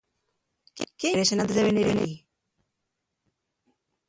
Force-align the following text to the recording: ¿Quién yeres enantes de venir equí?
¿Quién 0.99 1.13
yeres 1.13 1.33
enantes 1.33 1.57
de 1.57 1.67
venir 1.69 1.85
equí? 1.89 2.13